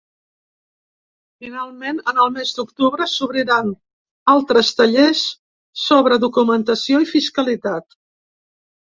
[1.43, 3.69] Finalment, en el mes d’octubre s’oferiran
[4.33, 5.21] altres tallers
[5.83, 7.99] sobre documentació i fiscalitat.